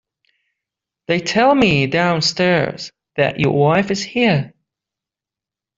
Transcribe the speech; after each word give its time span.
They 1.05 1.19
tell 1.19 1.53
me 1.53 1.85
downstairs 1.85 2.91
that 3.17 3.39
your 3.39 3.55
wife 3.55 3.91
is 3.91 4.01
here. 4.03 4.51